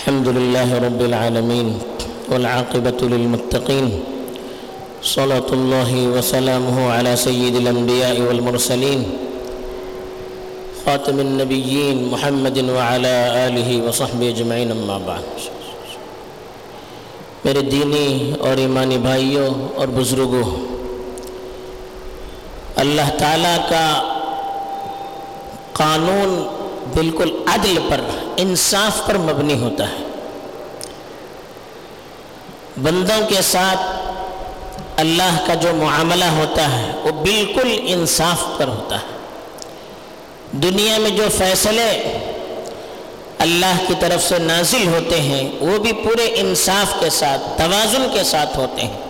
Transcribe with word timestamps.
الحمد 0.00 0.28
لله 0.28 0.68
رب 0.84 1.00
العالمين 1.10 1.68
والعاقبة 2.32 3.00
للمتقين. 3.12 3.86
صلاة 5.02 5.48
الله 5.52 5.90
وسلامه 6.14 6.76
على 6.92 7.12
سيد 7.16 7.54
الأنبياء 7.56 8.16
والمرسلين، 8.20 9.00
خاتم 10.86 11.20
النبيين 11.20 12.08
محمد 12.12 12.58
وعلى 12.76 13.14
آله 13.46 13.68
وصحبه 13.88 14.28
اجمعین 14.28 14.70
اما 14.72 14.96
بعد. 15.08 15.24
میرے 17.44 17.62
دینی 17.68 18.32
اور 18.40 18.56
ایمانی 18.56 18.98
بھائیوں 19.04 19.50
اور 19.74 19.88
بزرگوں، 19.98 20.48
اللہ 22.84 23.12
تعالیٰ 23.18 23.58
کا 23.68 23.84
قانون 25.82 26.32
بالکل 26.94 27.36
عدل 27.46 27.78
پر، 27.88 28.00
انصاف 28.36 29.06
پر 29.06 29.18
مبنی 29.18 29.54
ہوتا 29.54 29.84
ہے۔ 29.88 29.96
بندوں 32.82 33.28
کے 33.28 33.42
ساتھ 33.42 33.80
اللہ 34.96 35.44
کا 35.46 35.54
جو 35.54 35.74
معاملہ 35.74 36.24
ہوتا 36.24 36.78
ہے، 36.78 36.92
وہ 37.02 37.10
بالکل 37.10 37.78
انصاف 37.86 38.58
پر 38.58 38.68
ہوتا 38.68 38.96
ہے۔ 38.96 39.18
دنیا 40.52 40.98
میں 40.98 41.10
جو 41.10 41.24
فیصلے 41.38 42.18
اللہ 43.38 43.84
کی 43.86 43.94
طرف 44.00 44.28
سے 44.28 44.38
نازل 44.38 44.86
ہوتے 44.86 45.20
ہیں، 45.20 45.50
وہ 45.60 45.78
بھی 45.78 45.92
پورے 45.92 46.30
انصاف 46.34 47.00
کے 47.00 47.10
ساتھ، 47.10 47.58
توازن 47.58 48.06
کے 48.12 48.24
ساتھ 48.24 48.58
ہوتے 48.58 48.82
ہیں۔ 48.82 49.00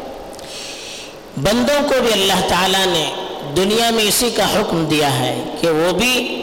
بندوں 1.36 1.88
کو 1.88 1.94
بھی 2.00 2.12
اللہ 2.12 2.48
تعالیٰ 2.48 2.86
نے 2.86 3.14
دنیا 3.56 3.90
میں 3.90 4.04
اسی 4.04 4.30
کا 4.30 4.52
حکم 4.52 4.84
دیا 4.84 5.18
ہے 5.18 5.44
کہ 5.60 5.70
وہ 5.70 5.92
بھی 5.92 6.39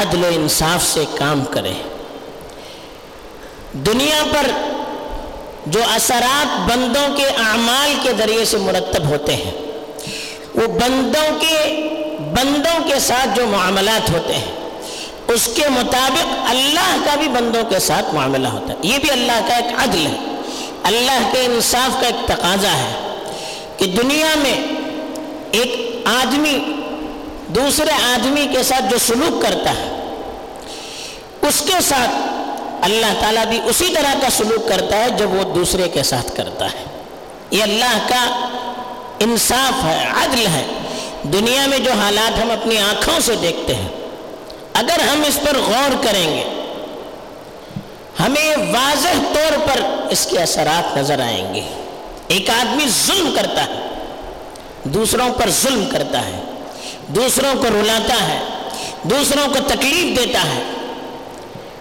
عدل 0.00 0.24
و 0.24 0.26
انصاف 0.26 0.86
سے 0.86 1.04
کام 1.18 1.44
کرے۔ 1.44 1.72
دنیا 3.72 4.22
پر 4.30 4.50
جو 5.66 5.80
اثرات 5.90 6.70
بندوں 6.70 7.16
کے 7.16 7.26
اعمال 7.26 7.94
کے 8.02 8.10
ذریعے 8.18 8.44
سے 8.44 8.56
مرتب 8.56 9.08
ہوتے 9.08 9.36
ہیں، 9.36 9.50
وہ 10.54 10.66
بندوں 10.66 11.38
کے 11.40 11.88
بندوں 12.18 12.88
کے 12.88 12.98
ساتھ 12.98 13.28
جو 13.36 13.46
معاملات 13.46 14.10
ہوتے 14.10 14.34
ہیں، 14.34 14.52
اس 15.28 15.48
کے 15.54 15.68
مطابق 15.68 16.26
اللہ 16.50 16.96
کا 17.04 17.14
بھی 17.14 17.28
بندوں 17.28 17.62
کے 17.70 17.78
ساتھ 17.78 18.14
معاملہ 18.14 18.48
ہوتا 18.48 18.72
ہے۔ 18.72 18.78
یہ 18.82 18.98
بھی 18.98 19.10
اللہ 19.10 19.48
کا 19.48 19.56
ایک 19.56 19.66
عدل 19.78 20.06
ہے۔ 20.06 20.16
اللہ 20.82 21.28
کے 21.32 21.44
انصاف 21.44 22.00
کا 22.00 22.06
ایک 22.06 22.28
تقاضا 22.28 22.72
ہے 22.72 23.14
کہ 23.76 23.86
دنیا 23.86 24.34
میں 24.36 24.62
ایک 25.50 26.02
آدمی 26.04 26.58
دوسرے 27.48 27.90
آدمی 27.90 28.46
کے 28.52 28.62
ساتھ 28.62 28.84
جو 28.90 28.98
سلوک 28.98 29.42
کرتا 29.42 29.70
ہے، 29.70 30.14
اس 31.42 31.60
کے 31.60 31.80
ساتھ 31.88 32.10
اللہ 32.84 33.20
تعالیٰ 33.20 33.46
بھی 33.46 33.60
اسی 33.64 33.94
طرح 33.94 34.14
کا 34.22 34.30
سلوک 34.30 34.68
کرتا 34.68 34.96
ہے 34.96 35.10
جب 35.10 35.32
وہ 35.32 35.54
دوسرے 35.54 35.88
کے 35.88 36.02
ساتھ 36.02 36.36
کرتا 36.36 36.66
ہے۔ 36.66 36.84
یہ 37.50 37.62
اللہ 37.62 37.98
کا 38.08 38.48
انصاف 39.18 39.84
ہے، 39.84 40.04
عدل 40.24 40.46
ہے۔ 40.46 40.66
دنیا 41.22 41.66
میں 41.66 41.78
جو 41.78 41.92
حالات 41.92 42.42
ہم 42.42 42.50
اپنی 42.50 42.78
آنکھوں 42.78 43.20
سے 43.20 43.34
دیکھتے 43.42 43.74
ہیں، 43.74 43.88
اگر 44.72 45.00
ہم 45.00 45.22
اس 45.26 45.38
پر 45.44 45.58
غور 45.58 46.04
کریں 46.04 46.36
گے، 46.36 46.44
ہمیں 48.20 48.56
واضح 48.56 49.34
طور 49.34 49.58
پر 49.66 49.80
اس 50.10 50.26
کے 50.30 50.38
اثرات 50.38 50.96
نظر 50.96 51.20
آئیں 51.20 51.54
گے۔ 51.54 51.62
ایک 52.28 52.50
آدمی 52.50 52.84
ظلم 53.06 53.34
کرتا 53.36 53.64
ہے، 53.64 53.88
دوسروں 54.84 55.28
پر 55.30 55.50
ظلم 55.50 55.88
کرتا 55.92 56.26
ہے۔ 56.26 56.40
دوسروں 57.08 57.54
کو 57.54 57.68
رلاتا 57.68 58.14
ہے، 58.14 58.38
دوسروں 59.02 59.48
کو 59.48 59.58
تکلیف 59.66 60.18
دیتا 60.18 60.40
ہے۔ 60.40 60.62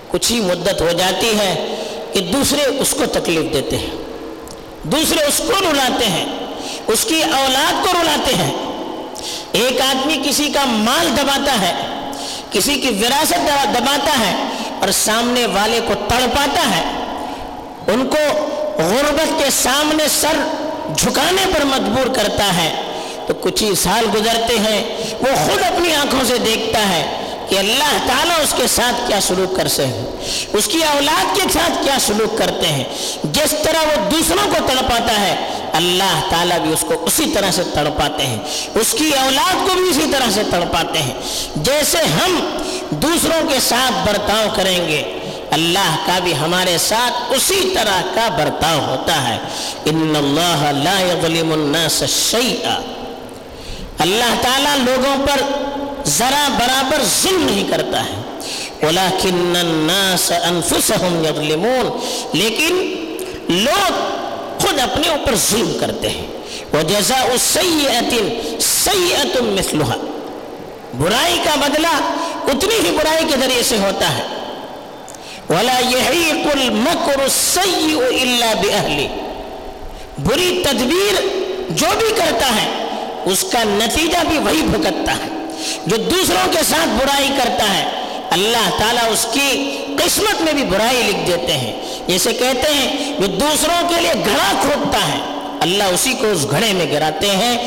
کچھ 0.07 0.31
ہی 0.31 0.41
مدت 0.41 0.81
ہو 0.81 0.91
جاتی 0.91 1.29
ہے 1.29 1.75
کہ 2.13 2.19
دوسرے 2.19 2.65
اس 2.65 2.91
کو 2.91 3.05
تکلیف 3.05 3.53
دیتے 3.53 3.77
ہیں۔ 3.77 3.89
دوسرے 4.83 5.23
اس 5.23 5.37
کو 5.37 5.71
رلاتے 5.71 6.05
ہیں، 6.05 6.25
اس 6.87 7.05
کی 7.05 7.23
اولاد 7.23 7.83
کو 7.83 7.91
رلاتے 8.01 8.35
ہیں۔ 8.35 8.51
ایک 9.51 9.81
آدمی 9.81 10.21
کسی 10.25 10.49
کا 10.53 10.65
مال 10.65 11.07
دباتا 11.17 11.61
ہے، 11.61 11.73
کسی 12.51 12.75
کی 12.75 12.89
وراثت 12.89 13.79
دباتا 13.79 14.11
ہے 14.19 14.35
اور 14.79 14.89
سامنے 14.91 15.45
والے 15.45 15.79
کو 15.87 15.93
تڑپاتا 16.07 16.61
ہے۔ 16.77 16.83
ان 17.87 18.07
کو 18.07 18.47
غربت 18.77 19.39
کے 19.39 19.49
سامنے 19.49 20.03
سر 20.07 20.35
جھکانے 20.97 21.45
پر 21.53 21.65
مجبور 21.65 22.15
کرتا 22.15 22.57
ہے۔ 22.57 22.86
تو 23.27 23.33
کچھ 23.33 23.63
ہی 23.63 23.75
سال 23.75 24.05
گزرتے 24.15 24.59
ہیں، 24.59 24.83
وہ 25.19 25.35
خود 25.45 25.63
اپنی 25.63 25.93
آنکھوں 25.93 26.25
سے 26.27 26.37
دیکھتا 26.37 26.89
ہے 26.89 27.23
کہ 27.49 27.59
اللہ 27.59 27.97
تعالیٰ 28.07 28.39
اس 28.43 28.53
کے 28.57 28.67
ساتھ 28.67 29.07
کیا 29.07 29.21
سلوک 29.21 29.55
کر 29.55 29.67
سے 29.67 29.85
ہیں، 29.85 30.05
اس 30.53 30.67
کی 30.67 30.79
اولاد 30.83 31.35
کے 31.35 31.41
ساتھ 31.53 31.83
کیا 31.83 31.97
سلوک 32.01 32.37
کرتے 32.37 32.67
ہیں۔ 32.67 32.83
جس 33.23 33.55
طرح 33.63 33.81
وہ 33.81 34.09
دوسروں 34.09 34.45
کو 34.45 34.67
تڑپاتا 34.67 35.21
ہے، 35.21 35.35
اللہ 35.73 36.21
تعالیٰ 36.29 36.59
بھی 36.59 36.73
اس 36.73 36.81
کو 36.81 36.93
اسی 37.05 37.25
طرح 37.33 37.51
سے 37.51 37.63
تڑپاتے 37.73 38.25
ہیں۔ 38.25 38.39
اس 38.75 38.91
کی 38.91 39.11
اولاد 39.19 39.53
کو 39.53 39.73
بھی 39.73 39.89
اسی 39.89 40.11
طرح 40.11 40.31
سے 40.31 40.43
تڑپاتے 40.51 40.99
ہیں۔ 40.99 41.13
جیسے 41.55 41.97
ہم 41.97 42.57
دوسروں 42.89 43.49
کے 43.49 43.59
ساتھ 43.59 44.07
برتاؤ 44.07 44.47
کریں 44.55 44.87
گے، 44.87 45.19
اللہ 45.51 45.95
کا 46.05 46.19
بھی 46.19 46.33
ہمارے 46.35 46.77
ساتھ 46.77 47.13
اسی 47.29 47.71
طرح 47.75 48.01
کا 48.15 48.27
برتاؤ 48.27 48.79
ہوتا 48.79 49.29
ہے۔ 49.29 49.37
ان 49.85 50.13
اللہ 50.17 50.71
لا 50.83 50.99
يظلم 50.99 51.51
الناس 51.51 52.03
شیئا۔ 52.31 52.79
اللہ 53.99 54.41
تعالیٰ 54.41 54.77
لوگوں 54.77 55.27
پر 55.27 55.41
ذرا 56.05 56.47
برابر 56.59 57.03
ظلم 57.23 57.43
نہیں 57.43 57.63
کرتا 57.69 58.03
ہے۔ 58.05 58.23
وَلَكِنَّ 58.81 59.59
النَّاسَ 59.59 60.33
أَنفُسَهُمْ 60.33 61.25
يَظْلِمُونَ۔ 61.25 61.89
لیکن 62.33 62.75
لوگ 63.49 63.93
خود 64.59 64.79
اپنے 64.79 65.07
اوپر 65.07 65.35
ظلم 65.35 65.77
کرتے 65.79 66.09
ہیں۔ 66.09 66.27
وَجَزَاءُ 66.73 67.29
سَيِّئَةٍ 67.53 68.27
سَيِّئَةٌ 68.59 69.41
مِثْلُهَا۔ 69.41 69.97
برائی 70.97 71.39
کا 71.43 71.55
بدلہ 71.55 71.93
اتنی 72.43 72.89
ہی 72.89 72.97
برائی 72.97 73.25
کے 73.25 73.37
ذریعے 73.39 73.63
سے 73.63 73.77
ہوتا 73.77 74.17
ہے۔ 74.17 74.23
وَلَا 75.49 75.79
يَحِيقُ 75.79 76.59
الْمَكْرُ 76.59 77.21
السَّيِّئُ 77.21 78.01
إِلَّا 78.09 78.53
بِأَهْلِ 78.53 79.07
بری 80.17 80.63
تدبیر 80.69 81.21
جو 81.69 81.85
بھی 81.99 82.07
کرتا 82.15 82.47
ہے 82.47 82.86
اس 83.25 83.45
کا 83.51 83.59
نتیجہ 83.63 84.17
بھی 84.27 84.37
وہی 84.37 84.61
بھگتتا 84.61 85.11
ہے، 85.11 85.29
جو 85.85 85.97
دوسروں 85.97 86.51
کے 86.51 86.59
ساتھ 86.69 86.89
برائی 86.89 87.27
کرتا 87.27 87.73
ہے، 87.73 87.85
اللہ 88.29 88.69
تعالیٰ 88.77 89.11
اس 89.11 89.27
کی 89.31 89.77
قسمت 89.97 90.41
میں 90.41 90.53
بھی 90.53 90.63
برائی 90.63 91.03
لکھ 91.03 91.27
دیتے 91.27 91.53
ہیں۔ 91.53 91.73
جیسے 92.07 92.33
کہتے 92.33 92.73
ہیں، 92.73 93.13
جو 93.19 93.27
دوسروں 93.27 93.89
کے 93.89 94.01
لیے 94.01 94.13
گھڑا 94.13 94.51
کھودتا 94.61 95.07
ہے، 95.07 95.17
اللہ 95.61 95.83
اسی 95.83 96.13
کو 96.13 96.27
اس 96.27 96.45
گھڑے 96.51 96.73
میں 96.73 96.85
گراتے 96.91 97.29
ہیں۔ 97.29 97.57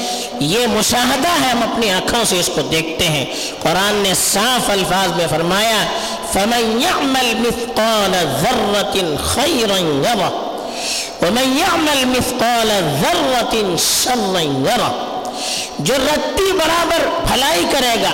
یہ 0.41 0.67
مشاہدہ 0.67 1.29
ہے، 1.29 1.51
ہم 1.51 1.63
اپنی 1.73 1.91
آنکھوں 1.91 2.25
سے 2.25 2.41
اس 2.41 2.51
کو 2.55 2.63
دیکھتے 2.63 3.09
ہیں۔ 3.09 3.25
قرآن 3.63 3.95
نے 3.95 4.13
صاف 4.33 4.71
الفاظ 4.71 5.17
میں 5.17 5.27
فرمایا، 5.31 5.85
فَمَن 6.33 6.81
يَعْمَلْ 6.81 7.35
مِثْقَالَ 7.35 8.17
ذَرَّةٍ 8.41 9.17
خَيْرًا 9.25 9.79
يَرَى 9.79 10.31
وَمَن 11.23 11.59
يَعْمَلْ 11.59 12.05
مِثْقَالَ 12.05 12.73
ذَرَّةٍ 13.01 13.77
شَرًّا 13.79 14.41
يَرَى 14.41 15.10
جو 15.79 15.95
رتی 15.95 16.53
برابر 16.53 17.09
بھلائی 17.27 17.65
کرے 17.71 17.95
گا 18.03 18.11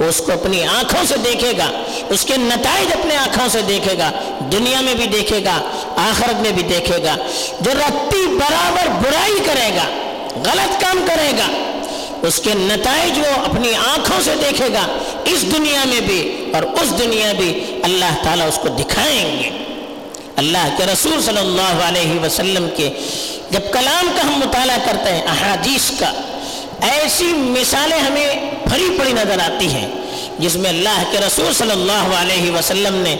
وہ 0.00 0.04
اس 0.04 0.20
کو 0.26 0.32
اپنی 0.32 0.62
آنکھوں 0.62 1.04
سے 1.08 1.14
دیکھے 1.24 1.52
گا، 1.58 1.70
اس 2.10 2.24
کے 2.24 2.36
نتائج 2.36 2.92
اپنے 2.92 3.16
آنکھوں 3.16 3.48
سے 3.48 3.60
دیکھے 3.68 3.98
گا، 3.98 4.10
دنیا 4.52 4.80
میں 4.80 4.94
بھی 4.94 5.06
دیکھے 5.06 5.44
گا، 5.44 5.60
آخرت 5.96 6.40
میں 6.40 6.50
بھی 6.50 6.62
دیکھے 6.62 7.02
گا۔ 7.04 7.14
جو 7.60 7.70
رتی 7.70 8.26
برابر 8.26 8.88
برائی 9.02 9.38
کرے 9.46 9.70
گا، 9.76 9.86
غلط 10.44 10.80
کام 10.80 11.04
کرے 11.06 11.30
گا، 11.38 11.46
اس 12.22 12.40
کے 12.44 12.50
نتائج 12.54 13.18
وہ 13.18 13.32
اپنی 13.44 13.72
آنکھوں 13.86 14.20
سے 14.24 14.34
دیکھے 14.42 14.68
گا، 14.74 14.86
اس 15.24 15.42
دنیا 15.52 15.84
میں 15.84 16.00
بھی 16.00 16.20
اور 16.54 16.62
اس 16.62 16.98
دنیا 16.98 17.32
بھی 17.32 17.80
اللہ 17.82 18.22
تعالیٰ 18.22 18.48
اس 18.48 18.58
کو 18.62 18.68
دکھائیں 18.68 19.42
گے۔ 19.42 19.50
اللہ 20.36 20.68
کے 20.76 20.84
رسول 20.86 21.22
صلی 21.22 21.38
اللہ 21.38 21.82
علیہ 21.88 22.20
وسلم 22.20 22.68
کے 22.76 22.90
جب 23.50 23.72
کلام 23.72 24.08
کا 24.16 24.22
ہم 24.22 24.40
مطالعہ 24.46 24.78
کرتے 24.84 25.12
ہیں، 25.12 25.22
احادیث 25.22 25.90
کا 26.00 26.12
ایسی 26.80 27.32
مثالیں 27.32 27.98
ہمیں 27.98 28.50
بھری 28.66 28.96
پڑی 28.98 29.12
نظر 29.12 29.38
آتی 29.40 29.66
ہیں، 29.68 29.88
جس 30.38 30.56
میں 30.56 30.70
اللہ 30.70 31.02
کے 31.12 31.18
رسول 31.18 31.52
صلی 31.54 31.70
اللہ 31.70 32.14
علیہ 32.16 32.50
وسلم 32.50 32.94
نے 32.94 33.16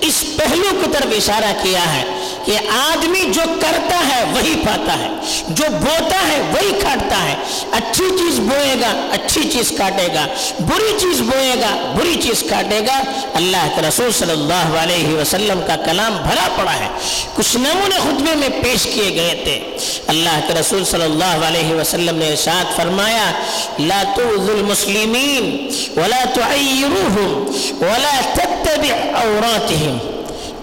اس 0.00 0.24
پہلو 0.36 0.70
کی 0.80 0.90
طرف 0.92 1.12
اشارہ 1.16 1.52
کیا 1.62 1.94
ہے۔ 1.94 2.04
کہ 2.46 2.56
آدمی 2.92 3.20
جو 3.20 3.40
کرتا 3.60 3.98
ہے 4.08 4.24
وہی 4.34 4.54
پاتا 4.66 4.98
ہے، 4.98 5.08
جو 5.48 5.64
بوتا 5.70 6.16
ہے 6.28 6.42
وہی 6.54 6.70
کاٹتا 6.82 7.24
ہے۔ 7.24 7.34
اچھی 7.72 8.04
چیز 8.18 8.38
بوئے 8.38 8.74
گا، 8.80 9.08
اچھی 9.12 9.42
چیز 9.52 9.72
کاٹے 9.78 10.08
گا۔ 10.14 10.26
بری 10.60 10.92
چیز 11.00 11.20
بوئے 11.20 11.54
گا، 11.60 11.92
بری 11.96 12.14
چیز 12.22 12.44
کاٹے 12.50 12.80
گا۔ 12.86 13.02
اللہ 13.34 13.68
کے 13.76 13.82
رسول 13.88 14.12
صلی 14.12 14.32
اللہ 14.32 14.78
علیہ 14.78 15.08
وسلم 15.08 15.60
کا 15.66 15.76
کلام 15.76 16.16
بھرا 16.16 16.48
پڑا 16.56 16.74
ہے۔ 16.74 16.88
کچھ 17.34 17.56
نمونے 17.56 17.96
خطبے 17.96 18.34
میں 18.34 18.48
پیش 18.48 18.82
کیے 18.82 19.14
گئے 19.14 19.40
تھے۔ 19.44 19.76
اللہ 20.06 20.40
کے 20.46 20.54
رسول 20.60 20.84
صلی 20.84 21.02
اللہ 21.02 21.46
علیہ 21.48 21.74
وسلم 21.74 22.16
نے 22.16 22.28
ارشاد 22.28 22.76
فرمایا، 22.76 23.32
لا 23.78 24.02
توذ 24.16 24.50
المسلمین 24.50 25.68
ولا 25.96 26.24
تعیروہم 26.34 27.46
ولا 27.80 28.20
تتبع 28.34 28.94
عوراتہم۔ 29.14 30.15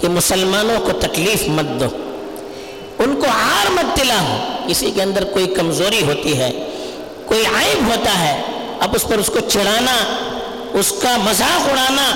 کہ 0.03 0.09
مسلمانوں 0.09 0.79
کو 0.79 0.91
تکلیف 0.91 1.47
مت 1.47 1.79
دو۔ 1.79 1.85
ان 2.99 3.15
کو 3.15 3.25
عار 3.25 3.71
مت 3.71 3.97
دلاؤ۔ 3.97 4.37
کسی 4.67 4.91
کے 4.95 5.01
اندر 5.01 5.23
کوئی 5.23 5.47
کمزوری 5.47 6.03
ہوتی 6.03 6.37
ہے، 6.37 6.51
کوئی 7.25 7.45
عائب 7.45 7.87
ہوتا 7.87 8.19
ہے۔ 8.19 8.41
اب 8.79 8.89
اس 8.95 9.03
پر 9.03 9.17
اس 9.17 9.27
کو 9.27 9.39
چڑھانا، 9.39 9.95
اس 10.73 10.93
کا 11.01 11.17
مذاق 11.17 11.69
اڑانا، 11.69 12.11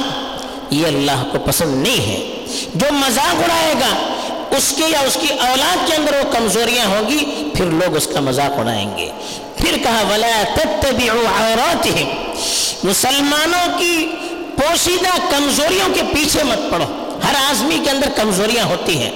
یہ 0.70 0.88
اللہ 0.88 1.28
کو 1.32 1.38
پسند 1.40 1.84
نہیں 1.84 2.08
ہے۔ 2.08 2.46
جو 2.76 2.88
مذاق 2.92 3.36
اڑائے 3.36 3.74
گا، 3.74 4.14
اس 4.58 4.74
کے 4.78 4.84
یا 4.88 5.00
اس 5.00 5.18
کی 5.22 5.28
اولاد 5.34 5.88
کے 5.88 5.96
اندر 5.96 6.14
وہ 6.14 6.32
کمزوریاں 6.32 6.86
ہوں 6.86 7.10
گی، 7.10 7.50
پھر 7.56 7.66
لوگ 7.66 7.96
اس 7.96 8.08
کا 8.08 8.20
مذاق 8.20 8.60
اڑائیں 8.60 8.98
گے۔ 8.98 9.12
پھر 9.58 9.78
کہا، 9.84 10.02
ولا 10.10 10.44
تتبعوا 10.56 11.74
مسلمانوں 12.84 13.80
کی 13.80 14.08
پوشیدہ 14.56 15.18
کمزوریوں 15.32 15.94
کے 15.94 16.02
پیچھے 16.14 16.44
مت 16.44 16.72
پڑو۔ 16.72 17.07
ہر 17.24 17.36
آدمی 17.36 17.80
کے 17.84 17.90
اندر 17.90 18.10
کمزوریاں 18.16 18.66
ہوتی 18.66 18.98
ہیں۔ 18.98 19.12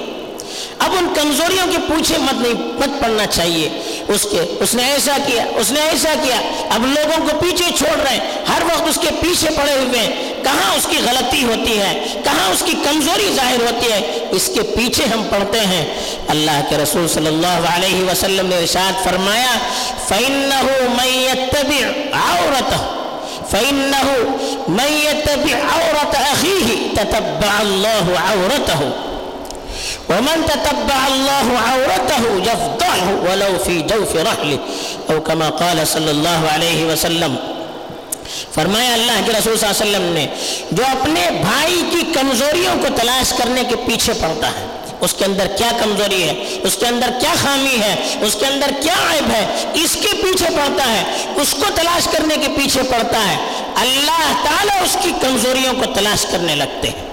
اب 0.80 0.92
ان 0.92 1.14
کمزوریوں 1.16 1.68
کے 1.72 1.78
پوچھے 1.78 2.18
مت 2.18 2.42
نہیں، 2.42 2.54
مت 2.54 3.02
پڑنا 3.02 3.26
چاہیے۔ 3.26 3.70
اس 4.08 4.28
کے، 4.32 4.58
اس 4.60 4.76
نے 4.76 4.84
ایسا 4.84 5.18
کیا، 5.26 5.46
اس 5.56 5.72
نے 5.72 5.80
ایسا 5.82 6.14
کیا۔ 6.24 6.42
اب 6.70 6.86
لوگوں 6.86 7.28
کو 7.28 7.38
پیچھے 7.40 7.66
چھوڑ 7.78 8.00
رہے 8.02 8.12
ہیں۔ 8.12 8.32
ہر 8.56 8.62
وقت 8.62 8.88
اس 8.88 9.00
کے 9.02 9.10
پیچھے 9.22 9.50
پڑے 9.50 9.74
ہوئے 9.74 10.00
ہیں۔ 10.00 10.34
کہاں 10.44 10.76
اس 10.76 10.88
کی 10.90 10.98
غلطی 10.98 11.44
ہوتی 11.44 11.80
ہے؟ 11.80 12.06
کہاں 12.24 12.50
اس 12.50 12.64
کی 12.66 12.74
کمزوری 12.84 13.32
ظاہر 13.36 13.62
ہوتی 13.62 13.92
ہے؟ 13.92 14.28
اس 14.32 14.50
کے 14.54 14.62
پیچھے 14.62 15.06
ہم 15.06 15.24
پڑھتے 15.30 15.60
ہیں۔ 15.60 15.86
اللہ 16.28 16.62
کے 16.70 16.78
رسول 16.78 17.08
صلی 17.08 17.28
اللہ 17.28 17.76
علیہ 17.76 18.04
وسلم 18.12 18.48
نے 18.48 18.58
ارشاد 18.58 19.04
فرمایا، 19.04 19.58
فَإِنَّهُ 20.08 20.90
مَن 20.90 21.08
يَتَّبِعْ 21.08 21.88
عَوْرَتَهُ 22.12 23.02
فَإِنَّهُ 23.52 24.08
مَن 24.68 24.92
يَتَّبِعْ 25.08 25.58
عَوْرَةَ 25.74 26.14
أَخِيهِ 26.34 26.70
تَتَبَّعَ 26.96 27.54
اللَّهُ 27.62 28.06
عَوْرَتَهُ 28.28 28.82
ومن 30.10 30.38
تتبع 30.48 31.02
الله 31.08 31.48
عورته 31.70 32.24
يفضحه 32.44 33.10
ولو 33.28 33.54
في 33.66 33.82
جوف 33.82 34.16
رحله 34.16 34.60
او 35.10 35.24
كما 35.24 35.50
قال 35.50 35.88
صلی 35.88 36.10
اللہ 36.10 36.42
علیہ 36.54 36.86
وسلم 36.86 37.36
فرمایا 38.56 38.94
اللہ 38.94 39.22
کے 39.26 39.32
رسول 39.32 39.58
صلی 39.58 39.68
اللہ 39.68 39.82
علیہ 39.82 39.88
وسلم 39.88 40.14
نے، 40.14 40.26
جو 40.72 40.84
اپنے 40.92 41.24
بھائی 41.42 41.82
کی 41.92 42.02
کمزوریوں 42.14 42.76
کو 42.82 42.88
تلاش 42.96 43.34
کرنے 43.38 43.64
کے 43.70 43.76
پیچھے 43.88 44.14
پڑتا 44.22 44.48
ہے 44.48 44.66
اس 45.02 45.14
کے 45.14 45.26
اندر 45.26 45.48
کیا 45.48 45.72
کمزوری 45.84 46.24
ہے؟ 46.24 46.60
اس 46.64 46.76
کے 46.76 46.86
اندر 46.86 47.10
کیا 47.20 47.34
خامی 47.42 47.78
ہے؟ 47.82 47.96
اس 48.22 48.38
کے 48.40 48.46
اندر 48.46 48.72
کیا 48.82 48.94
عیب 48.94 49.32
ہے؟ 49.32 49.66
اس 49.74 49.98
کے 50.02 50.08
پیچھے 50.24 50.46
پڑتا 50.46 50.92
ہے۔ 50.92 51.04
اس 51.36 51.52
کو 51.52 51.66
تلاش 51.76 52.08
کرنے 52.12 52.36
کے 52.36 52.48
پیچھے 52.58 52.84
پڑتا 52.84 53.32
ہے۔ 53.32 53.36
اللہ 53.76 54.34
تعالیٰ 54.44 54.82
اس 54.84 54.98
کی 55.02 55.12
کمزوریوں 55.22 55.74
کو 55.74 55.94
تلاش 55.94 56.26
کرنے 56.32 56.56
لگتے 56.56 56.88
ہیں۔ 56.88 57.08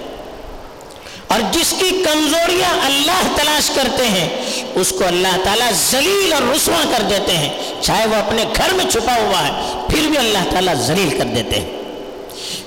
اور 1.26 1.40
جس 1.52 1.74
کی 1.78 2.02
کمزوریاں 2.04 2.86
اللہ 2.86 3.42
تلاش 3.42 3.70
کرتے 3.74 4.06
ہیں، 4.06 4.28
اس 4.74 4.92
کو 4.98 5.06
اللہ 5.06 5.36
تعالیٰ 5.44 5.70
ذلیل 5.90 6.32
اور 6.32 6.42
رسوا 6.54 6.82
کر 6.96 7.02
دیتے 7.02 7.36
ہیں۔ 7.36 7.48
چاہے 7.80 8.06
وہ 8.06 8.14
اپنے 8.14 8.44
گھر 8.56 8.72
میں 8.72 8.84
چھپا 8.90 9.14
ہوا 9.14 9.48
ہے، 9.48 9.84
پھر 9.88 10.08
بھی 10.08 10.18
اللہ 10.18 10.50
تعالیٰ 10.50 10.74
ذلیل 10.74 11.18
کر 11.18 11.24
دیتے 11.24 11.60
ہیں۔ 11.60 11.77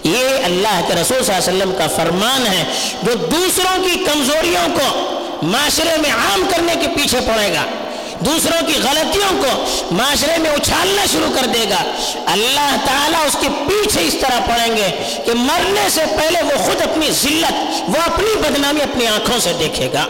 یہ 0.04 0.46
اللہ 0.46 0.80
کے 0.88 0.94
رسول 0.94 1.24
صلی 1.24 1.34
اللہ 1.34 1.50
علیہ 1.50 1.56
وسلم 1.56 1.72
کا 1.78 1.88
فرمان 1.96 2.48
ہے، 2.48 2.64
جو 3.04 3.14
دوسروں 3.14 3.84
کی 3.84 4.04
کمزوریوں 4.06 4.68
کو 4.76 5.46
معاشرے 5.48 5.96
میں 6.02 6.12
عام 6.12 6.44
کرنے 6.50 6.74
کے 6.82 6.88
پیچھے 6.88 7.20
پڑے 7.28 7.54
گا، 7.54 7.66
دوسروں 8.26 8.66
کی 8.68 8.74
غلطیوں 8.84 9.32
کو 9.42 9.94
معاشرے 9.96 10.38
میں 10.38 10.50
اچھالنا 10.50 11.06
شروع 11.12 11.32
کر 11.36 11.46
دے 11.46 11.64
گا۔ 11.70 11.84
اللہ 12.32 12.76
تعالیٰ 12.86 13.26
اس 13.28 13.38
کے 13.42 13.48
پیچھے 13.68 14.08
اس 14.08 14.16
طرح 14.22 14.40
پڑیں 14.40 14.78
گے 14.78 14.90
کہ 15.26 15.34
مرنے 15.36 15.88
سے 15.90 16.02
پہلے 16.18 16.42
وہ 16.42 16.58
خود 16.66 16.82
اپنی 16.82 17.12
ذلت، 17.12 17.54
وہ 17.90 18.02
اپنی 18.06 18.36
بدنامی 18.42 18.82
اپنی 18.82 19.08
آنکھوں 19.08 19.40
سے 19.40 19.54
دیکھے 19.60 19.90
گا۔ 19.94 20.06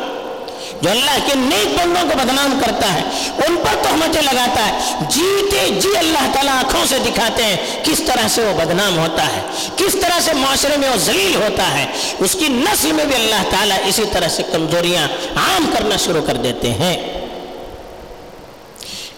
جو 0.82 0.90
اللہ 0.90 1.18
کے 1.26 1.34
نیک 1.36 1.80
بندوں 1.80 2.10
کو 2.10 2.18
بدنام 2.18 2.60
کرتا 2.66 2.94
ہے، 2.94 3.02
ان 3.48 3.56
پر 3.56 3.84
تہمتیں 3.84 4.22
لگاتا 4.22 4.68
ہے۔ 4.68 4.80
جیتے 5.10 5.70
جی 5.82 5.98
اللہ 5.98 6.32
تعالیٰ 6.34 6.54
آنکھوں 6.58 6.86
سے 6.90 6.98
دکھاتے 7.06 7.44
ہیں 7.44 7.58
کس 7.84 8.02
طرح 8.08 8.28
سے 8.28 8.44
وہ 8.44 8.54
بدنام 8.54 8.98
ہوتا 8.98 9.26
ہے، 9.26 9.42
کس 9.76 9.96
طرح 10.02 10.20
سے 10.20 10.34
معاشرے 10.34 10.78
میں 10.78 10.90
وہ 10.90 10.98
ذلیل 10.98 11.36
ہوتا 11.36 11.78
ہے۔ 11.78 11.86
اس 12.20 12.36
کی 12.40 12.48
نسل 12.48 12.92
میں 12.92 13.06
بھی 13.06 13.16
اللہ 13.16 13.44
تعالیٰ 13.50 13.78
اسی 13.86 14.04
طرح 14.12 14.28
سے 14.28 14.44
کمزوریاں 14.52 15.08
عام 15.36 15.72
کرنا 15.74 15.98
شروع 15.98 16.22
کر 16.22 16.34
دیتے 16.34 16.72
ہیں۔ 16.72 16.98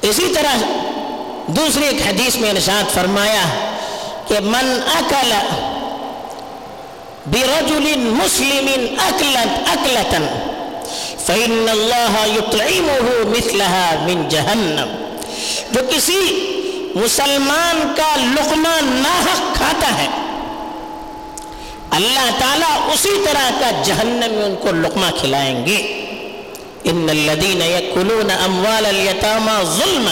اسی 0.01 0.33
طرح 0.36 0.56
دوسری 1.48 1.86
ایک 1.86 2.07
حدیث 2.07 2.36
میں 2.36 2.50
ارشاد 2.50 2.94
فرمایا 2.94 3.44
کہ 4.27 4.39
من 4.39 4.80
اکل 4.95 5.31
برجل 7.25 7.95
مسلم 7.98 8.68
اکلت 8.98 9.69
اکلتن 9.69 10.53
فإن 11.25 11.70
اللہ 11.70 12.16
یطعمه 12.38 13.12
مثلها 13.36 14.06
من 14.06 14.30
جہنم 14.30 14.90
جو 15.72 15.80
کسی 15.96 16.50
مسلمان 16.96 17.94
کا 17.96 18.16
لقمہ 18.16 18.74
ناحق 18.84 19.56
کھاتا 19.56 19.98
ہے، 19.98 20.08
اللہ 21.90 22.30
تعالیٰ 22.40 22.90
اسی 22.94 23.25
طرح 23.25 23.50
کا 23.60 23.72
جہنم 23.84 24.34
میں 24.34 24.46
ان 24.46 24.56
کو 24.62 24.72
لقمہ 24.72 25.06
کھلائیں 25.20 25.66
گے۔ 25.66 25.78
ان 26.84 27.08
الذين 27.10 27.62
ياكلون 27.62 28.31
اموال 28.31 28.86
اليتامى 28.86 29.64
ظلما 29.78 30.12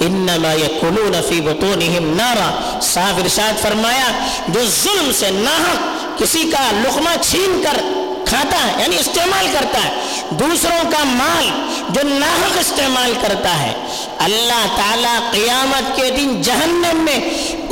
انما 0.00 0.52
ياكلون 0.54 1.20
في 1.28 1.40
بطونهم 1.40 2.16
نارا۔ 2.16 2.78
صاحب 2.82 3.20
ارشاد 3.22 3.62
فرمایا، 3.62 4.10
جو 4.48 4.60
ظلم 4.84 5.10
سے 5.18 5.30
ناحق 5.30 6.18
کسی 6.18 6.50
کا 6.52 6.70
لقمہ 6.84 7.22
چھین 7.22 7.62
کر 7.64 7.76
کھاتا 8.28 8.66
ہے 8.66 8.82
یعنی 8.82 8.96
استعمال 8.98 9.46
کرتا 9.52 9.78
ہے۔ 9.84 10.20
دوسروں 10.30 10.90
کا 10.90 11.04
مال 11.04 11.48
جو 11.88 12.00
ناحق 12.04 12.58
استعمال 12.58 13.12
کرتا 13.20 13.58
ہے، 13.62 13.72
اللہ 14.18 14.66
تعالیٰ 14.76 15.32
قیامت 15.32 15.96
کے 15.96 16.10
دن 16.10 16.42
جہنم 16.42 16.96
میں 16.96 17.20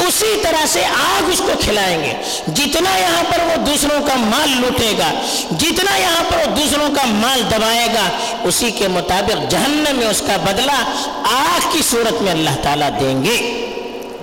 اسی 0.06 0.40
طرح 0.42 0.66
سے 0.66 0.84
آگ 0.84 1.30
اس 1.32 1.38
کو 1.38 1.52
کھلائیں 1.60 2.04
گے۔ 2.04 2.12
جتنا 2.46 2.96
یہاں 2.96 3.22
پر 3.24 3.38
وہ 3.44 3.56
دوسروں 3.56 4.06
کا 4.06 4.14
مال 4.16 4.50
لوٹے 4.60 4.92
گا، 4.98 5.12
جتنا 5.58 5.96
یہاں 5.96 6.24
پر 6.30 6.36
وہ 6.36 6.56
دوسروں 6.56 6.88
کا 6.94 7.02
مال 7.04 7.42
دبائے 7.50 7.86
گا، 7.86 8.08
اسی 8.42 8.70
کے 8.70 8.88
مطابق 8.88 9.50
جہنم 9.50 9.96
میں 9.96 10.06
اس 10.06 10.22
کا 10.26 10.36
بدلہ 10.36 10.84
آگ 11.22 11.60
کی 11.72 11.78
صورت 11.90 12.22
میں 12.22 12.32
اللہ 12.32 12.56
تعالیٰ 12.62 12.90
دیں 13.00 13.24
گے۔ 13.24 13.62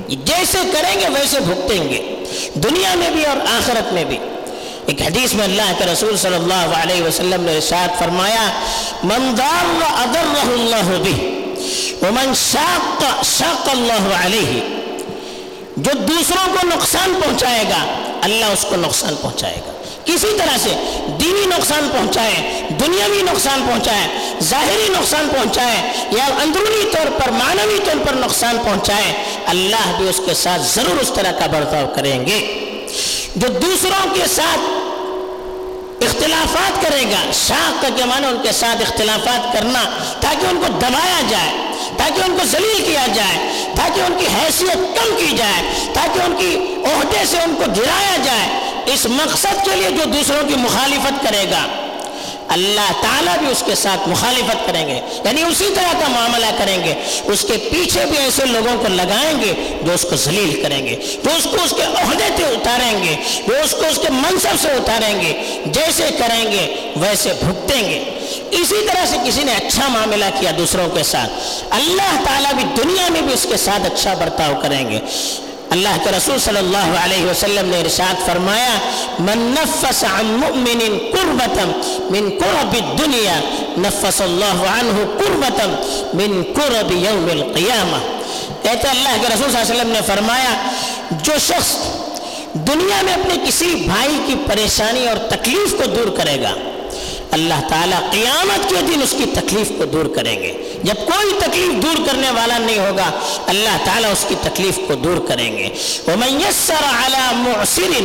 جیسے 0.10 0.58
کریں 0.74 1.00
گے، 1.00 1.10
ویسے 1.10 1.40
بھگتیں 1.40 1.90
گے۔ 1.90 2.24
دنیا 2.54 2.96
میں 2.96 3.10
بھی 3.10 3.26
اور 3.26 3.38
آخرت 3.38 3.94
میں 3.94 4.04
بھی۔ 4.04 4.18
ایک 4.88 5.02
حدیث 5.02 5.34
میں 5.34 5.44
اللہ 5.44 5.72
کے 5.78 5.86
رسول 5.86 6.18
صلی 6.18 6.36
اللہ 6.36 6.74
علیہ 6.84 7.04
وسلم 7.04 7.44
نے 7.44 7.56
ارشاد 7.56 8.00
فرمایا، 8.00 8.50
من 9.04 9.34
دار 9.38 9.82
اضرہ 10.04 10.52
اللہ 10.54 10.90
به، 11.04 11.44
ومن 12.02 12.34
شاق 12.52 13.04
شاق 13.24 13.70
اللہ 13.70 14.26
علیہ 14.26 14.60
جو 15.78 15.92
دوسروں 16.08 16.48
کو 16.54 16.68
نقصان 16.68 17.20
پہنچائے 17.24 17.64
گا، 17.70 17.86
اللہ 18.22 18.46
اس 18.46 18.66
کو 18.70 18.76
نقصان 18.76 19.16
پہنچائے 19.22 19.56
گا۔ 19.56 19.72
کسی 20.06 20.28
طرح 20.38 20.58
سے 20.64 20.70
دینی 21.20 21.46
نقصان 21.46 21.90
پہنچائے، 21.94 22.34
دنیاوی 22.80 23.22
نقصان 23.22 23.64
پہنچائے، 23.68 24.08
ظاہری 24.44 24.88
نقصان 24.90 25.28
پہنچائے، 25.34 25.82
یا 26.12 26.26
اندرونی 26.42 26.90
طور 26.92 27.20
پر 27.20 27.32
معنوی 27.32 27.80
طور 27.86 28.06
پر 28.06 28.14
نقصان 28.14 28.58
پہنچائے، 28.64 29.14
اللہ 29.46 29.96
بھی 29.98 30.10
اس 30.10 30.22
کے 30.26 30.34
ساتھ 30.34 30.62
ضرور 30.62 31.02
اس 31.02 31.12
طرح 31.16 31.32
کا 31.32 31.46
برتاؤ 31.46 31.86
کریں 31.96 32.26
گے۔ 32.26 32.63
جو 33.36 33.48
دوسروں 33.48 34.16
کے 34.16 34.28
ساتھ 34.36 34.72
اختلافات 36.04 36.82
کرے 36.82 37.04
گا 37.12 37.32
شاخ 37.48 37.82
کا 37.82 37.90
کے 37.96 38.06
معنی 38.06 38.28
ان 38.28 38.38
کے 38.44 38.52
ساتھ 38.52 38.82
اختلافات 38.82 39.54
کرنا، 39.54 39.84
تاکہ 40.20 40.46
ان 40.46 40.62
کو 40.62 40.68
دبایا 40.68 41.22
جائے، 41.30 41.52
تاکہ 41.98 42.22
ان 42.22 42.38
کو 42.40 42.46
ذلیل 42.46 42.84
کیا 42.86 43.06
جائے، 43.08 43.38
تاکہ 43.76 44.02
ان 44.02 44.18
کی 44.20 44.26
حیثیت 44.26 44.98
کم 44.98 45.16
کی 45.18 45.32
جائے، 45.38 45.90
تاکہ 45.94 46.20
ان 46.20 46.36
کی 46.40 46.56
عہدے 46.86 47.26
سے 47.26 47.38
ان 47.38 47.56
کو 47.56 47.72
گرایا 47.78 48.18
جائے۔ 48.24 48.48
اس 48.94 49.06
مقصد 49.06 49.66
کے 49.66 49.76
لیے 49.76 49.90
جو 49.90 50.06
دوسروں 50.06 50.48
کی 50.48 50.56
مخالفت 50.56 51.24
کرے 51.24 51.46
گا 51.52 51.66
اللہ 52.54 52.92
تعالیٰ 53.02 53.38
بھی 53.38 53.48
اس 53.48 53.64
کے 53.66 53.76
ساتھ 53.76 54.10
مخالفت 54.10 54.68
کریں 54.68 54.88
گے 54.88 55.00
یعنی 55.26 55.42
اسی 55.44 55.70
طرح 55.76 55.92
کا 55.92 56.08
معاملہ 56.08 56.46
کریں 56.58 56.84
گے۔ 56.84 56.94
اس 57.24 57.42
کے 57.42 57.58
پیچھے 57.72 58.06
بھی 58.06 58.18
ایسے 58.18 58.46
لوگوں 58.46 58.78
کو 58.78 58.88
لگائیں 58.88 59.34
گے 59.42 59.54
جو 59.82 59.94
اس 59.94 60.06
کو 60.10 60.16
ذلیل 60.16 60.62
کریں 60.64 60.86
گے، 60.88 60.96
جو 61.24 61.30
اس 61.38 61.44
کو 61.44 61.58
اس 61.64 61.74
کے 61.76 61.84
عہدے 61.84 62.30
سے 62.38 62.44
اتاریں 62.44 63.04
گے، 63.04 63.16
جو 63.48 63.54
اس 63.64 63.72
کو 63.72 63.86
اس 63.92 63.98
کے 63.98 64.10
منصب 64.10 64.56
سے 64.62 64.68
اتاریں 64.68 65.22
گے۔ 65.22 65.34
جیسے 65.66 66.04
کریں 66.20 66.52
گے، 66.52 66.92
ویسے 66.96 67.34
بھگتیں 67.40 67.90
گے۔ 67.90 68.04
اسی 68.52 68.86
طرح 68.88 69.06
سے 69.06 69.18
کسی 69.28 69.44
نے 69.44 69.52
اچھا 69.52 69.88
معاملہ 69.88 70.26
کیا 70.40 70.52
دوسروں 70.58 70.90
کے 70.90 71.04
ساتھ، 71.04 71.32
اللہ 71.70 72.24
تعالیٰ 72.26 72.54
بھی 72.54 72.64
دنیا 72.84 73.10
میں 73.10 73.22
بھی 73.22 73.34
اس 73.34 73.46
کے 73.50 73.58
ساتھ 73.58 73.86
اچھا 73.86 74.14
برتاؤ 74.14 74.54
کریں 74.62 74.90
گے۔ 74.92 75.00
اللہ 75.74 75.98
کے 76.04 76.12
رسول 76.12 76.40
صلی 76.40 76.58
اللہ 76.58 76.90
علیہ 77.04 77.26
وسلم 77.26 77.70
نے 77.70 77.80
ارشاد 77.80 78.26
فرمایا، 78.26 78.74
من 79.20 79.40
نفس 79.56 80.04
عن 80.04 80.26
مؤمن 80.42 80.82
قربتا 81.12 81.66
من 82.10 82.30
قرب 82.40 82.76
الدنیا 82.82 83.40
نفس 83.86 84.22
اللہ 84.22 84.64
عنہ 84.74 85.06
قربتا 85.20 85.66
من 86.20 86.42
قرب 86.56 86.92
یوم 86.98 87.28
القیامہ. 87.32 88.02
کہتے 88.64 88.88
اللہ 88.88 89.18
کے 89.22 89.34
رسول 89.34 89.52
صلی 89.52 89.60
اللہ 89.60 89.62
علیہ 89.62 89.74
وسلم 89.74 89.92
نے 89.92 90.02
فرمایا، 90.06 90.54
جو 91.24 91.38
شخص 91.48 91.76
دنیا 92.68 93.02
میں 93.06 93.14
اپنے 93.14 93.36
کسی 93.46 93.74
بھائی 93.88 94.20
کی 94.28 94.36
پریشانی 94.48 95.08
اور 95.08 95.18
تکلیف 95.30 95.74
کو 95.78 95.90
دور 95.96 96.16
کرے 96.18 96.42
گا، 96.42 96.54
اللہ 97.38 97.62
تعالیٰ 97.70 98.00
قیامت 98.12 98.70
کے 98.70 98.82
دن 98.88 99.02
اس 99.04 99.14
کی 99.18 99.26
تکلیف 99.34 99.72
کو 99.78 99.86
دور 99.94 100.14
کریں 100.16 100.36
گے۔ 100.42 100.52
جب 100.84 100.96
کوئی 100.96 101.34
تکلیف 101.40 101.84
دور 101.84 102.08
کرنے 102.08 102.32
والا 102.32 102.58
نہیں 102.58 102.80
ہوگا، 102.80 103.12
اللہ 103.48 103.78
تعالیٰ 103.84 104.12
اس 104.12 104.26
کی 104.30 104.36
تکلیف 104.42 104.80
کو 104.88 104.96
دور 104.96 105.18
کریں 105.28 105.58
گے۔ 105.58 105.70
وَمَن 106.08 106.42
يَسَّرَ 106.42 107.06
عَلَى 107.06 107.36
مُعْسِرٍ 107.36 108.02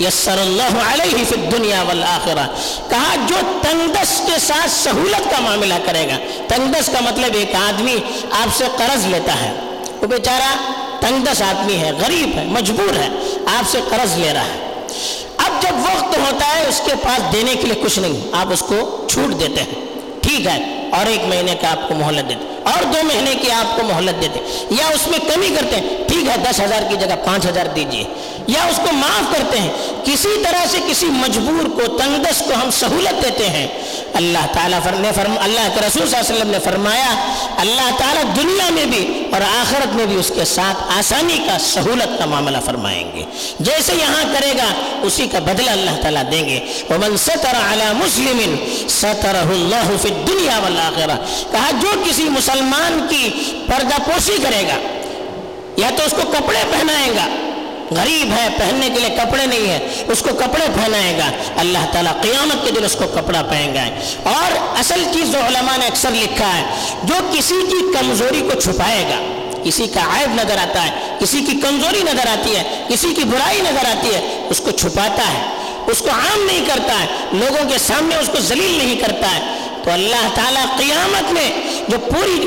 يَسَّرَ 0.00 0.40
اللَّهُ 0.40 0.92
عَلَيْهِ 0.92 1.24
فِي 1.26 1.40
الدُّنْيَا 1.40 1.82
وَالْآخِرَةِ۔ 1.82 2.44
کہا، 2.90 3.14
جو 3.28 3.34
تنگدس 3.62 4.22
کے 4.26 4.38
ساتھ 4.38 4.70
سہولت 4.70 5.30
کا 5.30 5.40
معاملہ 5.40 5.74
کرے 5.86 6.08
گا۔ 6.08 6.16
تنگدس 6.48 6.86
کا 6.86 7.00
مطلب 7.00 7.30
ایک 7.34 7.54
آدمی 7.54 7.96
آپ 8.30 8.48
سے 8.56 8.64
قرض 8.78 9.06
لیتا 9.06 9.34
ہے۔ 9.42 9.52
وہ 10.00 10.06
بیچارہ 10.06 10.72
تنگدس 11.00 11.42
آدمی 11.42 11.76
ہے، 11.76 11.92
غریب 12.00 12.38
ہے، 12.38 12.44
مجبور 12.44 12.96
ہے، 12.96 13.08
آپ 13.46 13.70
سے 13.70 13.78
قرض 13.90 14.18
لے 14.18 14.32
رہا 14.32 14.44
ہے۔ 14.44 14.84
اب 15.36 15.62
جب 15.62 15.74
وقت 15.74 16.18
ہوتا 16.18 16.56
ہے، 16.56 16.66
اس 16.68 16.80
کے 16.84 16.92
پاس 17.02 17.32
دینے 17.32 17.54
کے 17.54 17.62
لیے 17.62 17.82
کچھ 17.84 17.98
نہیں، 17.98 18.20
آپ 18.32 18.46
اس 18.52 18.60
کو 18.60 19.06
چھوٹ 19.10 19.40
دیتے 19.40 19.62
ہیں۔ 19.62 19.84
ٹھیک 20.22 20.46
ہے۔ 20.46 20.81
اور 20.92 21.06
ایک 21.06 21.24
مہینے 21.24 21.54
کا 21.54 21.72
آپ 21.72 21.88
کو 21.88 21.94
مہلت 21.94 22.28
دیتے 22.28 22.54
اور 22.64 22.82
دو 22.82 22.98
مہینے 23.04 23.34
کی 23.34 23.50
آپ 23.50 23.76
کو 23.76 23.82
مہلت 23.82 24.22
دیتے 24.22 24.64
یا 24.70 24.86
اس 24.86 25.08
میں 25.08 25.18
کمی 25.18 25.48
کرتے 25.48 25.76
ہیں، 25.76 26.08
ٹھیک 26.08 26.28
ہے، 26.28 26.36
دس 26.50 26.60
ہزار 26.60 26.82
کی 26.88 26.96
جگہ 26.96 27.14
پانچ 27.24 27.46
ہزار 27.46 27.66
دیجیے۔ 27.66 28.04
یا 28.46 28.62
اس 28.64 28.76
کو 28.76 28.92
معاف 28.92 29.32
کرتے 29.32 29.58
ہیں۔ 29.60 29.70
کسی 30.04 30.44
طرح 30.44 30.66
سے 30.70 30.78
کسی 30.90 31.06
مجبور 31.06 31.70
کو 31.70 31.98
تنگس 31.98 32.38
کو 32.38 32.52
ہم 32.64 32.70
سہولت 32.70 33.24
دیتے 33.24 33.48
ہیں۔ 33.48 33.68
اللہ 34.14 34.46
تعالیٰ 34.52 34.78
نے 34.98 35.10
فرم 35.14 35.34
اللہ 35.42 35.60
کے 35.74 35.80
رسول 35.86 36.08
صلی 36.08 36.16
اللہ 36.16 36.16
علیہ 36.16 36.36
وسلم 36.36 36.50
نے 36.50 36.58
فرمایا، 36.58 37.14
اللہ 37.56 37.96
تعالیٰ 37.98 38.11
دنیا 38.36 38.70
میں 38.70 38.84
بھی 38.84 39.28
اور 39.32 39.40
آخرت 39.40 39.94
میں 39.94 40.06
بھی 40.06 40.16
اس 40.16 40.32
کے 40.34 40.44
ساتھ 40.44 40.82
آسانی 40.98 41.38
کا 41.46 41.56
سہولت 41.60 42.18
کا 42.18 42.24
معاملہ 42.24 42.58
فرمائیں 42.64 43.04
گے۔ 43.14 43.24
جیسے 43.60 43.94
یہاں 43.94 44.22
کرے 44.32 44.52
گا، 44.58 44.72
اسی 45.02 45.26
کا 45.32 45.38
بدلہ 45.38 45.70
اللہ 45.70 46.00
تعالیٰ 46.02 46.22
دیں 46.32 46.48
گے۔ 46.48 46.58
ومن 46.90 47.16
ستر 47.16 47.56
علی 47.72 47.92
مسلم 47.94 48.56
سترہ 48.88 49.44
اللہ 49.50 49.90
فی 50.02 50.08
الدنیا 50.08 50.58
والآخرہ 50.58 51.16
کہا، 51.50 51.70
جو 51.82 51.88
کسی 52.04 52.28
مسلمان 52.28 53.06
کی 53.10 53.30
پردہ 53.66 54.02
پوشی 54.04 54.36
کرے 54.42 54.62
گا، 54.68 54.78
یا 55.76 55.90
تو 55.96 56.04
اس 56.04 56.12
کو 56.12 56.32
کپڑے 56.32 56.62
پہنائے 56.70 57.10
گا 57.14 57.26
غریب 57.96 58.32
ہے، 58.32 58.48
پہننے 58.58 58.88
کے 58.94 59.00
لیے 59.00 59.08
کپڑے 59.08 59.46
نہیں 59.46 59.68
ہے، 59.68 60.04
اس 60.08 60.22
کو 60.22 60.28
کپڑے 60.34 60.66
پہنائے 60.74 61.18
گا۔ 61.18 61.30
اللہ 61.56 61.84
تعالیٰ 61.92 62.12
قیامت 62.20 62.64
کے 62.64 62.70
دن 62.70 62.84
اس 62.84 62.96
کو 62.98 63.04
کپڑا 63.14 63.42
پہن 63.42 63.74
گائے 63.74 63.90
اور 64.22 64.78
اصل 64.78 65.04
چیز 65.12 65.32
جو 65.32 65.38
علماء 65.46 65.76
نے 65.76 65.86
اکثر 65.86 66.10
لکھا 66.10 66.58
ہے، 66.58 66.62
جو 67.02 67.14
کسی 67.32 67.54
کی 67.70 67.92
کمزوری 67.98 68.40
کو 68.40 68.60
چھپائے 68.60 69.04
گا، 69.10 69.20
کسی 69.64 69.86
کا 69.86 70.00
عائب 70.00 70.34
نظر 70.34 70.58
آتا 70.58 70.86
ہے، 70.86 70.90
کسی 71.18 71.40
کی 71.40 71.60
کمزوری 71.62 72.02
نظر 72.02 72.26
آتی 72.26 72.56
ہے، 72.56 72.62
کسی 72.88 73.14
کی 73.14 73.24
برائی 73.24 73.60
نظر 73.60 73.88
آتی 73.88 74.14
ہے، 74.14 74.46
اس 74.50 74.58
کو 74.58 74.70
چھپاتا 74.70 75.22
ہے۔ 75.32 75.42
اس 75.86 75.98
کو 75.98 76.10
عام 76.10 76.44
نہیں 76.46 76.64
کرتا 76.66 77.00
ہے، 77.00 77.06
لوگوں 77.32 77.70
کے 77.70 77.78
سامنے 77.78 78.16
اس 78.16 78.28
کو 78.32 78.40
ذلیل 78.40 78.78
نہیں 78.78 78.96
کرتا 78.96 79.34
ہے۔ 79.34 79.40
تو 79.84 79.90
اللہ 79.90 80.28
تعالیٰ 80.34 80.64
قیامت 80.78 81.32
میں 81.32 81.50
جو 81.88 81.98
پوری 81.98 82.40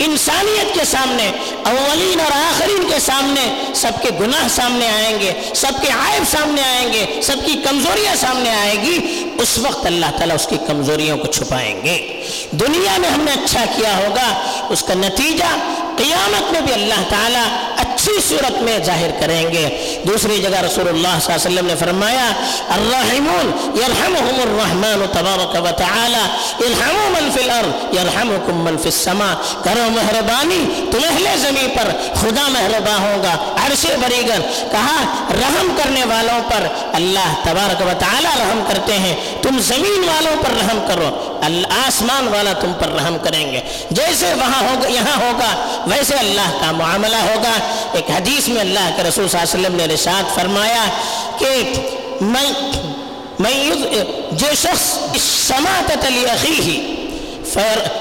انسانیت 0.00 0.74
کے 0.74 0.84
سامنے، 0.84 1.30
اولین 1.64 2.20
اور 2.20 2.32
آخرین 2.32 2.88
کے 2.88 2.98
سامنے 3.00 3.72
سب 3.74 3.92
کے 4.02 4.08
گناہ 4.20 4.48
سامنے 4.48 4.88
آئیں 4.88 5.18
گے، 5.18 5.32
سب 5.54 5.72
کے 5.82 5.88
عائب 5.88 6.22
سامنے 6.30 6.62
آئیں 6.62 6.92
گے، 6.92 7.20
سب 7.22 7.36
کی 7.46 7.54
کمزوریاں 7.64 8.14
سامنے 8.14 8.50
آئیں 8.50 8.82
گی۔ 8.82 9.24
اس 9.38 9.58
وقت 9.58 9.86
اللہ 9.86 10.06
تعالیٰ 10.16 10.34
اس 10.34 10.46
کی 10.46 10.56
کمزوریوں 10.66 11.18
کو 11.18 11.26
چھپائیں 11.32 11.82
گے۔ 11.84 12.26
دنیا 12.50 12.98
میں 12.98 13.10
ہم 13.10 13.20
نے 13.20 13.32
اچھا 13.32 13.64
کیا 13.76 13.96
ہوگا، 13.96 14.42
اس 14.68 14.82
کا 14.82 14.94
نتیجہ 14.94 15.56
قیامت 15.96 16.52
میں 16.52 16.60
بھی 16.60 16.72
اللہ 16.72 17.02
تعالیٰ 17.08 17.46
اچھی 17.98 18.12
صورت 18.28 18.62
میں 18.62 18.78
ظاہر 18.84 19.10
کریں 19.20 19.42
گے۔ 19.42 19.96
دوسری 20.06 20.42
جگہ 20.42 20.60
رسول 20.64 20.88
اللہ 20.88 21.18
صلی 21.20 21.32
اللہ 21.32 21.46
علیہ 21.46 21.52
وسلم 21.52 21.66
نے 21.66 21.74
فرمایا 21.78 22.32
الرحمون 22.68 23.50
يرحمهم 23.76 24.40
الرحمن 24.40 25.06
تبارک 25.12 25.64
و 25.64 25.68
تعالی 25.76 26.22
ارحموا 26.58 27.08
من 27.08 27.30
فی 27.34 27.42
الارض 27.42 27.96
يرحمكم 27.96 28.64
من 28.64 28.76
فی 28.78 28.88
السماء۔ 28.88 29.34
کرو 29.64 29.90
مہربانی 29.90 30.88
تم 30.90 30.98
اہل 31.08 31.26
زمین 31.36 31.70
پر 31.76 31.90
خدا 32.14 32.48
مہربان 32.48 33.02
ہوگا، 33.02 33.64
عرش 33.66 33.86
بریگر۔ 34.00 34.40
کہا، 34.72 34.96
رحم 35.30 35.76
کرنے 35.76 36.04
والوں 36.04 36.50
پر 36.50 36.66
اللہ 36.92 37.34
تبارک 37.42 37.82
و 37.82 37.90
تعالی 37.98 38.28
رحم 38.38 38.62
کرتے 38.68 38.98
ہیں۔ 38.98 39.16
تم 39.42 39.58
زمین 39.58 40.08
والوں 40.08 40.42
پر 40.42 40.50
رحم 40.50 40.78
کرو۔ 40.88 41.27
اللہ، 41.42 41.66
آسمان 41.86 42.28
والا 42.28 42.52
تم 42.52 42.72
پر 42.78 42.88
رحم 42.88 43.16
کریں 43.22 43.52
گے۔ 43.52 43.60
جیسے 43.90 44.34
وہاں 44.34 44.62
ہوگا، 44.62 44.88
یہاں 44.88 45.16
ہوگا، 45.16 45.78
ویسے 45.86 46.14
اللہ 46.14 46.56
کا 46.60 46.72
معاملہ 46.72 47.16
ہوگا۔ 47.16 47.52
ایک 47.92 48.10
حدیث 48.10 48.48
میں 48.48 48.60
اللہ 48.60 48.90
کے 48.96 49.02
رسول 49.02 49.28
صلی 49.28 49.40
اللہ 49.40 49.56
علیہ 49.56 49.66
وسلم 49.66 49.76
نے 49.76 49.94
رشاد 49.94 50.34
فرمایا 50.34 50.84
کہ 51.38 51.72
میں 52.20 52.52
میں 53.38 53.70
جو 54.32 54.46
شخص 54.54 54.98
الشماتت 54.98 56.04
لأخیه 56.04 56.84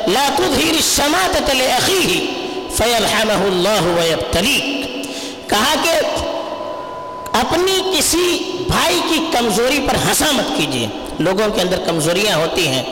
لا 0.08 0.30
تظهر 0.38 0.74
الشماتت 0.74 1.56
لأخیه 1.56 2.24
فیرحمہ 2.76 3.44
اللہ 3.46 3.82
ویبتلیک۔ 3.82 4.74
کہا 5.50 5.74
کہ 5.84 5.90
اپنی 7.34 7.98
کسی 7.98 8.40
بھائی 8.68 9.02
کی 9.10 9.18
کمزوری 9.32 9.80
پر 9.88 9.96
ہنسا 10.08 10.26
مت 10.32 10.58
کیجیے۔ 10.58 10.88
لوگوں 11.20 11.50
کے 11.56 11.62
اندر 11.62 11.80
کمزوریاں 11.86 12.38
ہوتی 12.38 12.68
ہیں۔ 12.68 12.84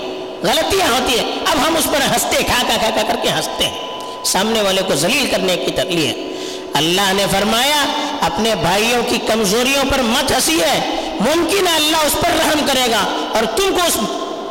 غلطیاں 0.43 0.87
ہوتی 0.87 1.19
ہیں۔ 1.19 1.39
اب 1.51 1.67
ہم 1.67 1.75
اس 1.75 1.85
پر 1.85 2.11
ہنستے، 2.11 2.43
کھا 2.43 2.63
کھا 2.67 2.87
کھا 2.87 3.01
کر 3.07 3.15
کے 3.21 3.29
ہنستے 3.29 3.65
ہیں۔ 3.65 3.77
سامنے 4.23 4.61
والے 4.61 4.81
کو 4.87 4.95
ذلیل 4.95 5.27
کرنے 5.31 5.57
کی 5.57 5.71
تکلیف 5.71 6.35
اللہ 6.73 7.13
نے 7.13 7.25
فرمایا، 7.31 7.85
اپنے 8.21 8.55
بھائیوں 8.55 9.03
کی 9.09 9.17
کمزوریوں 9.27 9.83
پر 9.91 10.01
مت 10.01 10.31
ہنسی 10.31 10.61
ہے 10.61 10.79
ممکن 11.19 11.67
ہے 11.67 11.75
اللہ 11.75 11.97
اس 11.97 12.13
پر 12.13 12.29
رحم 12.29 12.65
کرے 12.67 12.91
گا 12.91 13.29
اور 13.33 13.45
تم 13.45 13.75
کو 13.75 13.87
اس 13.87 13.97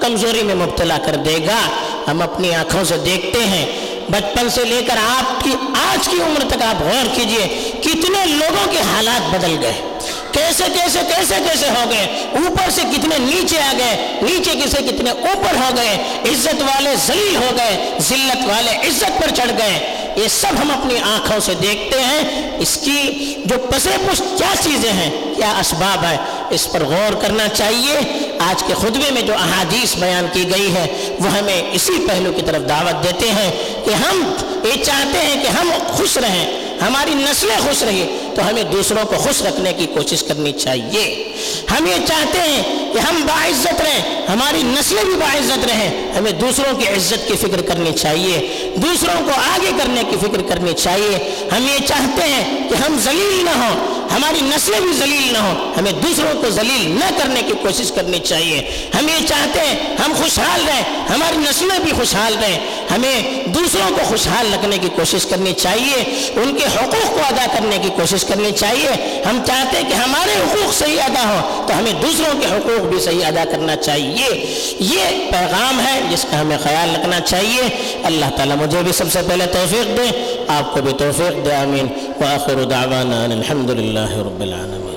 کمزوری 0.01 0.43
میں 0.43 0.55
مبتلا 0.55 0.99
کر 1.07 1.17
دے 1.17 1.39
گا۔ 1.47 1.69
ہم 2.11 2.23
اپنی 2.23 2.55
آنکھوں 2.55 2.85
سے 2.85 2.97
دیکھتے 2.97 3.45
ہیں۔ 3.45 3.67
بچپن 4.09 4.51
سے 4.51 4.65
لے 4.65 4.83
کر 4.87 4.97
آپ 4.97 5.45
کی، 5.45 5.51
آج 5.91 6.09
کی 6.09 6.17
عمر 6.17 6.49
تک 6.49 6.63
آپ 6.63 6.83
غور 6.83 7.15
کیجیے، 7.15 7.71
کتنے 7.81 8.27
لوگوں 8.27 8.73
کے 8.73 8.79
حالات 8.79 9.35
بدل 9.35 9.57
گئے۔ 9.63 9.94
کیسے 10.35 10.65
کیسے 10.75 10.99
کیسے 11.09 11.35
کیسے 11.49 11.69
ہو 11.69 11.91
گئے؟ 11.91 12.25
اوپر 12.33 12.71
سے 12.71 12.81
کتنے 12.93 13.19
نیچے 13.19 13.59
آ 13.59 13.73
گئے؟ 13.79 14.19
نیچے 14.23 14.51
کسے 14.51 14.83
کتنے 14.83 15.11
اوپر 15.11 15.57
ہو 15.57 15.77
گئے؟ 15.77 16.21
عزت 16.31 16.63
والے 16.63 16.91
ذلیل 17.07 17.37
ہو 17.37 17.51
گئے، 17.57 17.91
ذلت 18.01 18.49
والے 18.49 18.71
عزت 18.71 19.23
پر 19.23 19.35
چڑھ 19.35 19.53
گئے۔ 19.59 19.97
یہ 20.17 20.29
سب 20.29 20.63
ہم 20.63 20.71
اپنی 20.71 20.99
آنکھوں 20.99 21.41
سے 21.41 21.55
دیکھتے 21.55 22.01
ہیں۔ 22.01 22.51
اس 22.59 22.79
کی 22.85 23.35
جو 23.45 23.59
پسے 23.59 23.91
پش 24.11 24.23
کیا 24.39 24.53
چیزیں 24.61 24.93
ہیں؟ 24.93 25.11
کیا 25.37 25.59
اسباب 25.61 26.05
ہے 26.05 26.17
اس 26.51 26.73
پر 26.73 26.85
غور 26.85 27.13
کرنا 27.13 27.49
چاہیے۔ 27.49 27.99
آج 28.39 28.63
کے 28.67 28.75
خطبے 28.75 29.11
میں 29.11 29.23
جو 29.23 29.35
احادیث 29.35 29.97
بیان 29.97 30.27
کی 30.33 30.51
گئی 30.51 30.75
ہے، 30.75 31.17
وہ 31.21 31.39
ہمیں 31.39 31.63
اسی 31.73 32.07
پہلو 32.09 32.33
کی 32.33 32.43
طرف 32.43 32.69
دعوت 32.69 33.05
دیتے 33.05 33.29
ہیں 33.31 33.51
کہ 33.85 33.91
ہم 33.91 34.35
یہ 34.65 34.85
چاہتے 34.85 35.19
ہیں 35.19 35.43
کہ 35.43 35.49
ہم 35.49 35.71
خوش 35.87 36.19
رہیں۔ 36.19 36.65
ہماری 36.87 37.15
نسلیں 37.15 37.57
خوش 37.65 37.83
رہی 37.83 38.24
تو 38.35 38.49
ہمیں 38.49 38.63
دوسروں 38.63 39.05
کو 39.05 39.15
خوش 39.17 39.43
رکھنے 39.43 39.73
کی 39.73 39.87
کوشش 39.87 40.23
کرنی 40.23 40.53
چاہیے۔ 40.53 41.34
ہم 41.71 41.87
یہ 41.87 42.07
چاہتے 42.09 42.39
ہیں 42.39 42.63
کہ 42.93 42.99
ہم 42.99 43.23
باعزت 43.27 43.81
رہیں، 43.81 44.27
ہماری 44.33 44.63
نسلیں 44.63 45.05
بھی 45.05 45.15
باعزت 45.15 45.67
رہیں۔ 45.67 46.13
ہمیں 46.13 46.33
دوسروں 46.33 46.77
کی 46.77 46.89
عزت 46.89 47.29
کی 47.29 47.37
فکر 47.37 47.63
کرنی 47.63 47.93
چاہیے، 47.93 48.69
دوسروں 48.77 49.25
کو 49.25 49.31
آگے 49.55 49.71
کرنے 49.79 50.03
کی 50.11 50.17
فکر 50.17 50.43
کرنی 50.43 50.73
چاہیے۔ 50.73 51.35
ہم 51.57 51.67
یہ 51.69 51.87
چاہتے 51.87 52.23
ہیں 52.23 52.69
کہ 52.69 52.75
ہم 52.75 52.97
ذلیل 52.99 53.45
نہ 53.45 53.51
ہوں، 53.51 54.05
ہماری 54.15 54.39
نسلیں 54.41 54.81
بھی 54.81 54.93
ذلیل 54.93 55.33
نہ 55.33 55.39
ہوں۔ 55.39 55.75
ہمیں 55.79 55.93
دوسروں 55.93 56.43
کو 56.43 56.51
ذلیل 56.51 56.99
نہ 57.01 57.19
کرنے 57.19 57.43
کی 57.43 57.53
کوشش 57.63 57.93
کرنی 57.93 58.19
چاہیے۔ 58.19 58.91
ہم 58.99 59.09
یہ 59.09 59.27
چاہتے 59.27 59.61
ہیں 59.61 59.97
ہم 60.05 60.13
خوشحال 60.19 60.61
رہیں، 60.69 60.83
ہماری 61.15 61.37
نسلیں 61.37 61.79
بھی 61.79 61.93
خوشحال 61.93 62.35
رہیں۔ 62.43 62.59
ہمیں 62.95 63.45
دوسروں 63.47 63.89
کو 63.89 64.05
خوشحال 64.09 64.55
رکھنے 64.55 64.79
کی 64.79 64.89
کوشش 64.97 65.27
کرنی 65.27 65.53
چاہیے، 65.53 66.31
ان 66.37 66.57
کے 66.57 66.65
حقوق 66.65 67.11
کو 67.11 67.21
ادا 67.29 67.47
کرنے 67.55 67.79
کی 67.83 67.89
کوشش 67.97 68.25
کرنی 68.25 68.51
چاہیے۔ 68.53 69.23
ہم 69.31 69.43
چاہتے 69.47 69.77
ہیں 69.77 69.89
کہ 69.89 69.95
ہمارے 69.95 70.33
حقوق 70.33 70.75
صحیح 70.75 71.03
ادا 71.03 71.34
ہو 71.35 71.65
تو 71.69 71.79
ہمیں 71.79 71.93
دوسروں 71.93 72.41
کے 72.41 72.47
حقوق 72.47 72.81
بھی 72.81 73.01
صحیح 73.01 73.25
ادا 73.27 73.45
کرنا 73.51 73.77
چاہیے۔ 73.77 74.55
یہ 74.81 75.31
پیغام 75.31 75.87
ہے 75.87 76.01
جس 76.11 76.27
کا 76.31 76.41
ہمیں 76.41 76.59
خیال 76.63 76.97
رکھنا 76.97 77.21
چاہیے۔ 77.21 77.63
اللہ 78.05 78.27
تعالیٰ 78.37 78.57
مجھے 78.57 78.79
بھی 78.83 78.93
سب 78.93 79.13
سے 79.13 79.19
پہلے 79.29 79.47
توفیق 79.47 79.97
دے، 79.97 80.35
آپ 80.49 80.75
کو 80.75 80.83
بھی 80.83 80.93
توفیق 80.93 81.45
دے، 81.45 81.55
آمین۔ 81.55 81.87
وآخر 82.21 82.65
دعوانا 82.65 83.25
الحمد 83.25 83.71
للہ 83.71 84.11
رب 84.11 84.41
العالمين 84.41 84.94